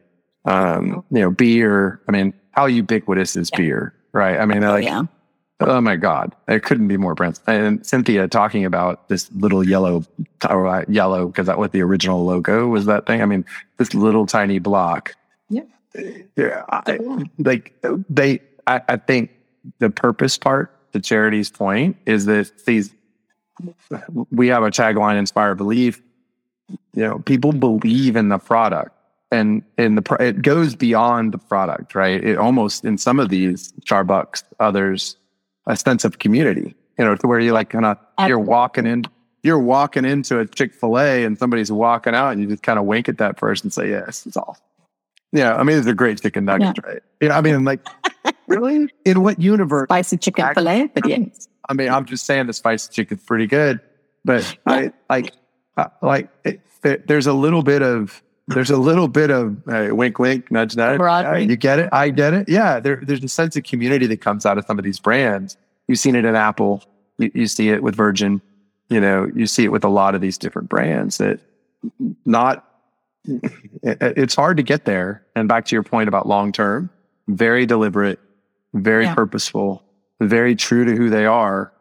[0.45, 2.01] Um, you know, beer.
[2.07, 3.57] I mean, how ubiquitous is Yeah.
[3.57, 4.39] beer, right?
[4.39, 5.03] I mean, they're like, yeah.
[5.61, 6.35] Oh my God.
[6.49, 7.41] it couldn't be more brands.
[7.47, 10.03] And Cynthia talking about this little yellow,
[10.49, 13.21] or uh, yellow, because that was the original logo was that thing.
[13.21, 13.45] I mean,
[13.77, 15.15] this little tiny block.
[15.49, 15.61] Yeah.
[16.35, 16.63] Yeah.
[16.67, 16.99] I,
[17.39, 17.73] like
[18.09, 19.31] they, I, I think
[19.79, 22.93] the purpose part, to Charity's point, is that these,
[24.31, 26.01] we have a tagline, inspire belief.
[26.93, 28.95] You know, people believe in the product
[29.29, 32.23] and in the it goes beyond the product, right?
[32.23, 35.17] It almost in some of these Starbucks, others,
[35.67, 36.73] a sense of community.
[36.97, 39.03] You know, to where you like kind of you're walking in,
[39.43, 42.79] you're walking into a Chick Fil A, and somebody's walking out, and you just kind
[42.79, 44.58] of wink at that person and say, "Yes, it's all."
[45.35, 46.91] Yeah, I mean, they're great chicken nuggets, yeah.
[46.91, 47.03] right?
[47.19, 47.85] You know, I mean, like,
[48.47, 48.87] really?
[49.03, 49.87] In what universe?
[49.87, 51.49] Spicy chicken fillet, but yes.
[51.67, 53.81] I mean, I'm just saying the spicy chicken's pretty good,
[54.23, 54.73] but yeah.
[54.73, 55.33] I like,
[55.75, 56.61] uh, like, it,
[57.07, 61.01] there's a little bit of, there's a little bit of hey, wink, wink, nudge, nudge.
[61.01, 61.89] Uh, you get it?
[61.91, 62.47] I get it.
[62.47, 65.57] Yeah, there, there's a sense of community that comes out of some of these brands.
[65.87, 66.81] You've seen it in Apple.
[67.17, 68.41] You, you see it with Virgin.
[68.87, 71.39] You know, you see it with a lot of these different brands that
[72.25, 72.74] not
[73.83, 75.25] it's hard to get there.
[75.35, 76.89] And back to your point about long term,
[77.27, 78.19] very deliberate,
[78.73, 79.15] very yeah.
[79.15, 79.83] purposeful,
[80.21, 81.71] very true to who they are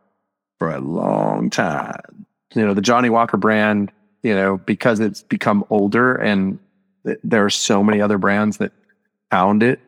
[0.58, 2.26] for a long time.
[2.54, 3.90] You know, the Johnnie Walker brand,
[4.22, 6.58] you know, because it's become older and
[7.04, 8.72] th- there are so many other brands that
[9.30, 9.80] found it,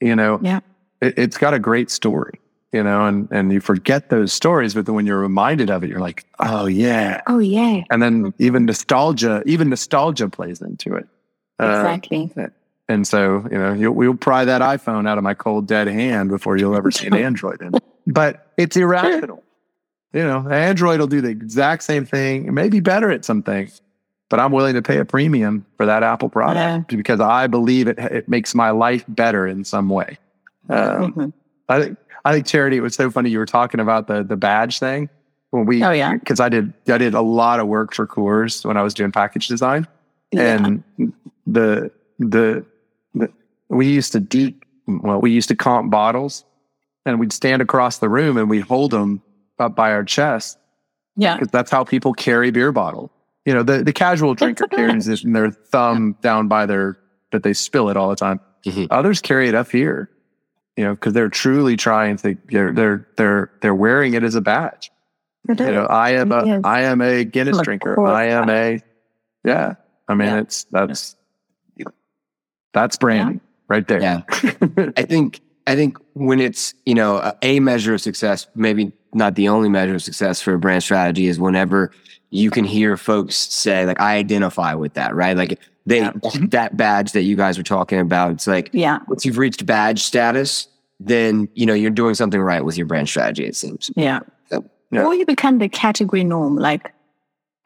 [0.00, 0.60] you know, yeah.
[1.00, 2.39] it, it's got a great story
[2.72, 5.90] you know, and, and you forget those stories, but then when you're reminded of it,
[5.90, 7.20] you're like, oh yeah.
[7.26, 7.82] Oh yeah.
[7.90, 11.08] And then even nostalgia, even nostalgia plays into it.
[11.58, 12.30] Exactly.
[12.36, 12.46] Uh,
[12.88, 16.30] and so, you know, you'll, we'll pry that iPhone out of my cold dead hand
[16.30, 17.84] before you'll ever see an Android in it.
[18.06, 19.42] But it's irrational.
[20.12, 23.80] You know, Android will do the exact same thing, maybe better at some things,
[24.28, 26.96] but I'm willing to pay a premium for that Apple product yeah.
[26.96, 30.18] because I believe it, it makes my life better in some way.
[30.68, 31.28] Um, mm-hmm.
[31.68, 32.76] I think I think charity.
[32.76, 35.08] It was so funny you were talking about the the badge thing
[35.50, 35.82] when we.
[35.82, 36.14] Oh yeah.
[36.14, 39.12] Because I did I did a lot of work for Coors when I was doing
[39.12, 39.86] package design,
[40.32, 40.56] yeah.
[40.56, 40.84] and
[41.46, 42.64] the, the
[43.14, 43.32] the
[43.68, 46.44] we used to deep well we used to comp bottles,
[47.06, 49.22] and we'd stand across the room and we'd hold them
[49.58, 50.58] up by our chest.
[51.16, 51.36] Yeah.
[51.36, 53.10] Because that's how people carry beer bottle.
[53.44, 56.22] You know, the, the casual drinker carries it in their thumb yeah.
[56.22, 56.98] down by their
[57.32, 58.40] that they spill it all the time.
[58.66, 58.86] Mm-hmm.
[58.90, 60.10] Others carry it up here
[60.76, 64.40] you know, because they're truly trying to they're they're they're they're wearing it as a
[64.40, 64.90] badge.
[65.48, 66.60] You know, I am a yes.
[66.64, 68.06] I am a Guinness like drinker.
[68.06, 68.80] I am a
[69.44, 69.74] yeah.
[70.08, 70.40] I mean, yeah.
[70.40, 71.16] it's that's
[72.72, 73.64] that's branding yeah.
[73.68, 74.00] right there.
[74.00, 74.22] Yeah,
[74.96, 79.48] I think I think when it's you know a measure of success, maybe not the
[79.48, 81.90] only measure of success for a brand strategy is whenever
[82.30, 85.36] you can hear folks say like I identify with that, right?
[85.36, 86.12] Like they yeah.
[86.50, 88.32] that badge that you guys were talking about.
[88.32, 92.64] It's like yeah, once you've reached badge status, then you know you're doing something right
[92.64, 93.44] with your brand strategy.
[93.44, 93.90] It seems.
[93.96, 94.20] Yeah.
[94.50, 95.04] So, yeah.
[95.04, 96.56] Or you become the category norm.
[96.56, 96.92] Like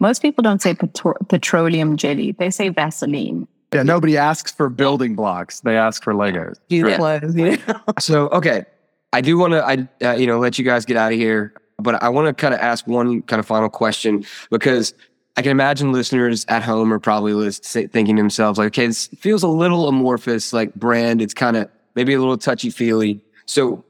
[0.00, 3.46] most people don't say petro- petroleum jelly; they say Vaseline.
[3.72, 6.57] Yeah, nobody asks for building blocks; they ask for Legos.
[6.68, 7.79] Yeah.
[7.98, 8.64] so okay,
[9.12, 11.55] I do want to, I uh, you know, let you guys get out of here,
[11.78, 14.94] but I want to kind of ask one kind of final question because
[15.37, 19.42] I can imagine listeners at home are probably thinking to themselves, like, okay, this feels
[19.42, 21.20] a little amorphous, like brand.
[21.20, 23.20] It's kind of maybe a little touchy feely.
[23.46, 23.84] So,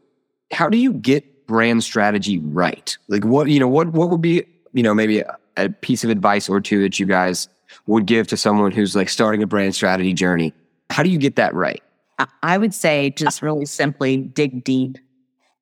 [0.53, 2.97] how do you get brand strategy right?
[3.09, 6.11] Like, what you know, what what would be you know maybe a, a piece of
[6.11, 7.49] advice or two that you guys
[7.87, 10.55] would give to someone who's like starting a brand strategy journey?
[10.89, 11.83] How do you get that right?
[12.43, 14.99] I would say just really simply dig deep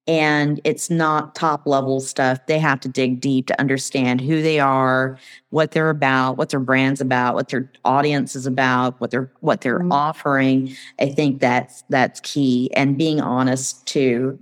[0.08, 2.44] and it's not top level stuff.
[2.46, 5.18] They have to dig deep to understand who they are,
[5.50, 9.60] what they're about, what their brand's about, what their audience is about, what they're what
[9.60, 9.92] they're mm-hmm.
[9.92, 10.74] offering.
[11.00, 14.38] I think that's that's key, and being honest too.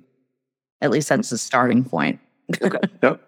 [0.81, 2.19] At least that's the starting point.
[2.63, 2.79] okay.
[3.03, 3.21] Yep.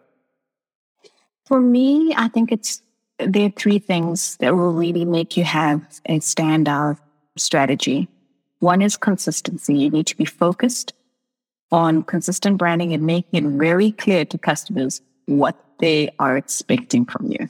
[1.44, 2.82] For me, I think it's
[3.18, 6.98] there are three things that will really make you have a standout
[7.36, 8.08] strategy.
[8.60, 9.74] One is consistency.
[9.74, 10.94] You need to be focused
[11.72, 17.26] on consistent branding and making it very clear to customers what they are expecting from
[17.26, 17.48] you.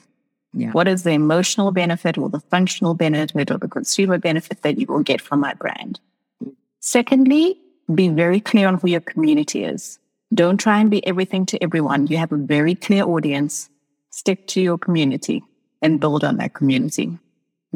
[0.54, 0.70] Yeah.
[0.70, 4.87] What is the emotional benefit or the functional benefit or the consumer benefit that you
[4.87, 5.98] will get from my brand?
[6.80, 7.58] Secondly,
[7.94, 9.98] be very clear on who your community is.
[10.35, 12.06] Don't try and be everything to everyone.
[12.06, 13.68] You have a very clear audience.
[14.11, 15.42] Stick to your community
[15.80, 17.18] and build on that community.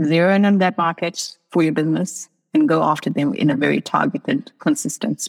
[0.02, 2.28] Zero in on that market for your business
[2.60, 5.28] and go after them in a very targeted, consistent,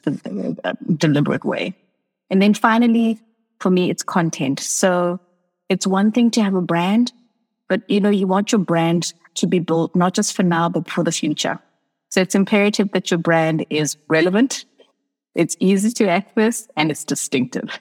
[0.64, 1.76] uh, deliberate way.
[2.30, 3.20] And then finally,
[3.60, 4.60] for me, it's content.
[4.60, 5.20] So
[5.70, 7.12] it's one thing to have a brand,
[7.70, 10.90] but you know, you want your brand to be built not just for now, but
[10.90, 11.60] for the future.
[12.10, 14.66] So it's imperative that your brand is relevant,
[15.36, 17.80] it's easy to access, and it's distinctive.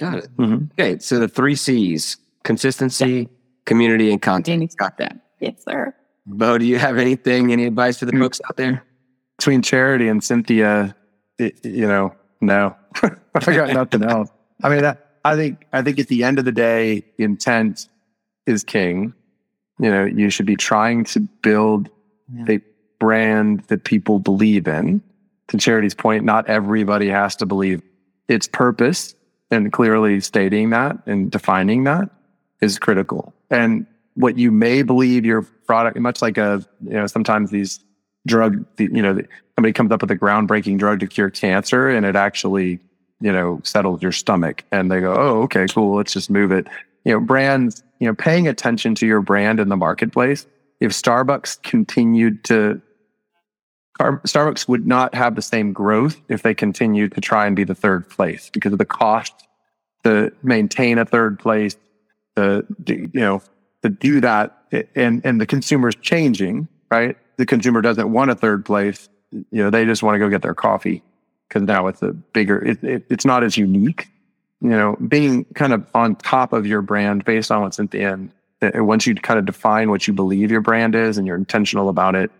[0.00, 0.36] Got it.
[0.36, 0.66] Mm-hmm.
[0.72, 0.98] Okay.
[0.98, 3.24] So the three C's consistency, yeah.
[3.66, 4.46] community, and content.
[4.46, 5.18] Danny's Got that.
[5.40, 5.94] Yes, sir.
[6.26, 8.82] Bo, do you have anything, any advice for the folks out there?
[9.38, 10.96] Between Charity and Cynthia,
[11.38, 14.30] it, you know, no, I got nothing else.
[14.62, 17.88] I mean, I, I think, I think at the end of the day, intent
[18.46, 19.14] is king.
[19.78, 21.90] You know, you should be trying to build
[22.32, 22.56] yeah.
[22.56, 22.60] a
[22.98, 25.02] brand that people believe in.
[25.48, 27.82] To Charity's point, not everybody has to believe
[28.26, 29.14] its purpose
[29.50, 32.10] and clearly stating that and defining that
[32.60, 33.32] is critical.
[33.50, 37.80] And what you may believe your product, much like a, you know, sometimes these
[38.26, 39.20] drug, you know,
[39.54, 42.80] somebody comes up with a groundbreaking drug to cure cancer and it actually,
[43.20, 46.66] you know, settles your stomach and they go, oh, okay, cool, let's just move it.
[47.04, 50.46] You know, brands, you know, paying attention to your brand in the marketplace.
[50.80, 52.80] If Starbucks continued to,
[54.00, 57.74] Starbucks would not have the same growth if they continued to try and be the
[57.74, 59.32] third place because of the cost
[60.04, 61.76] to maintain a third place,
[62.36, 63.42] to, you know,
[63.88, 64.52] to do that.
[64.94, 67.16] And, and the consumer's changing, right?
[67.36, 70.42] The consumer doesn't want a third place you know, they just want to go get
[70.42, 71.02] their coffee
[71.48, 74.08] because now it's a bigger, it, it, it's not as unique.
[74.60, 78.00] You know, being kind of on top of your brand based on what's at the
[78.00, 78.32] end.
[78.62, 82.14] Once you kind of define what you believe your brand is and you're intentional about
[82.14, 82.30] it,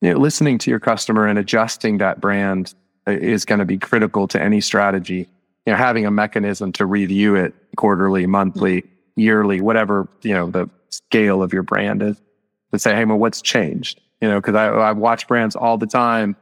[0.00, 2.74] you know, listening to your customer and adjusting that brand
[3.08, 5.28] uh, is going to be critical to any strategy.
[5.66, 8.84] You know, having a mechanism to review it quarterly, monthly,
[9.20, 12.20] yearly, whatever, you know, the scale of your brand is
[12.72, 14.00] to say, hey, well, what's changed?
[14.20, 16.36] you know, because I, I watch brands all the time,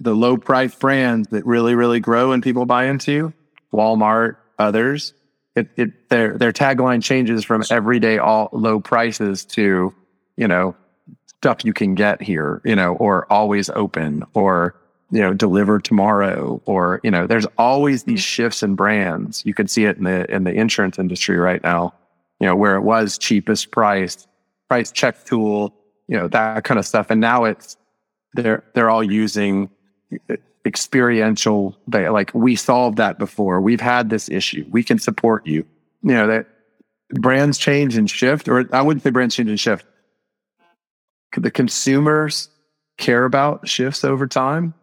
[0.00, 3.32] the low price brands that really, really grow and people buy into,
[3.72, 5.14] Walmart, others.
[5.56, 9.94] It, it their their tagline changes from everyday all low prices to,
[10.36, 10.74] you know,
[11.26, 14.74] stuff you can get here, you know, or always open or
[15.12, 18.24] you know deliver tomorrow or you know there's always these mm-hmm.
[18.24, 21.92] shifts in brands you can see it in the in the insurance industry right now
[22.44, 24.26] you know where it was cheapest price
[24.68, 25.74] price check tool
[26.08, 27.06] you know that kind of stuff.
[27.08, 27.78] And now it's
[28.34, 29.70] they're they're all using
[30.28, 30.36] eh,
[30.66, 33.62] experiential they like we solved that before.
[33.62, 34.66] We've had this issue.
[34.70, 35.64] We can support you.
[36.02, 36.48] You know that
[37.14, 39.86] brands change and shift or i wouldn't say brands change and shift.
[41.34, 42.50] The consumers
[42.98, 44.74] care about shifts over time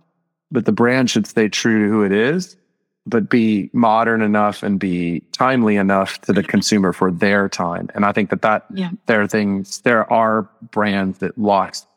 [0.49, 2.57] but the brand should stay true to who it is
[3.05, 7.89] but be modern enough and be timely enough to the consumer for their time.
[7.95, 8.91] And I think that that yeah.
[9.07, 11.87] there are things, there are brands that lost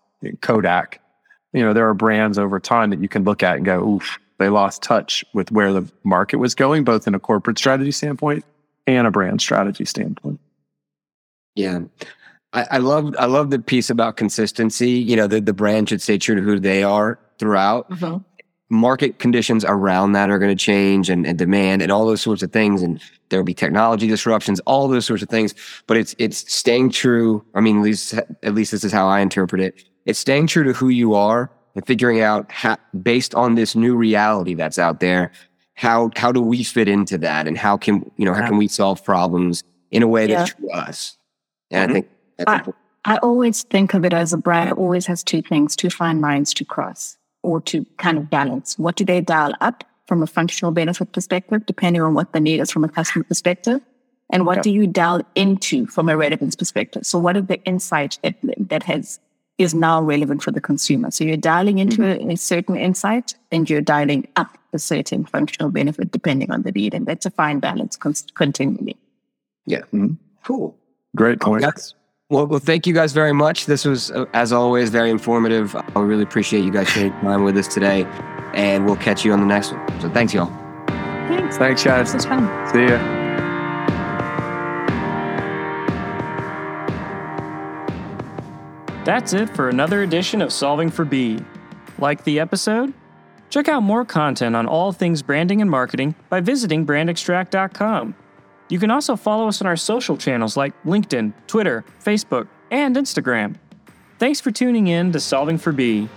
[0.41, 1.01] Kodak.
[1.53, 4.19] You know, there are brands over time that you can look at and go, oof,
[4.39, 8.45] they lost touch with where the market was going, both in a corporate strategy standpoint
[8.87, 10.41] and a brand strategy standpoint.
[11.55, 11.81] Yeah.
[12.53, 14.91] I, I love I love the piece about consistency.
[14.91, 17.91] You know, the, the brand should stay true to who they are throughout.
[17.91, 18.19] Mm-hmm
[18.75, 22.43] market conditions around that are going to change and, and, demand and all those sorts
[22.43, 25.55] of things and there will be technology disruptions all those sorts of things
[25.87, 29.21] but it's it's staying true i mean at least at least this is how i
[29.21, 33.57] interpret it it's staying true to who you are and figuring out how, based on
[33.57, 35.33] this new reality that's out there
[35.75, 38.69] how how do we fit into that and how can you know how can we
[38.69, 40.55] solve problems in a way that's yeah.
[40.55, 41.19] true to us
[41.71, 42.49] and mm-hmm.
[42.49, 45.75] i think I, I always think of it as a brand always has two things
[45.75, 48.79] two fine lines to cross or to kind of balance?
[48.79, 52.61] What do they dial up from a functional benefit perspective, depending on what the need
[52.61, 53.81] is from a customer perspective?
[54.33, 57.07] And what do you dial into from a relevance perspective?
[57.07, 59.21] So what is the insight that, that has
[59.59, 61.11] is now relevant for the consumer?
[61.11, 62.31] So you're dialing into mm-hmm.
[62.31, 66.73] a, a, certain insight and you're dialing up a certain functional benefit depending on the
[66.73, 66.95] need.
[66.95, 68.97] And that's a fine balance con- continually.
[69.67, 69.83] Yeah.
[69.93, 70.15] Mm-hmm.
[70.43, 70.77] Cool.
[71.15, 71.65] Great point.
[72.35, 73.67] Well, well, thank you guys very much.
[73.67, 75.77] This was, uh, as always, very informative.
[75.77, 78.03] I really appreciate you guys sharing time with us today,
[78.55, 80.01] and we'll catch you on the next one.
[80.01, 80.53] So, thanks, y'all.
[81.29, 81.57] Thanks.
[81.59, 82.13] Thanks, guys.
[82.13, 82.49] This was fun.
[82.73, 82.99] See ya.
[89.05, 91.39] That's it for another edition of Solving for B.
[92.01, 92.93] Like the episode?
[93.49, 98.17] Check out more content on all things branding and marketing by visiting brandextract.com.
[98.75, 103.55] You can also follow us on our social channels like LinkedIn, Twitter, Facebook, and Instagram.
[104.19, 106.09] Thanks for tuning in to Solving for B.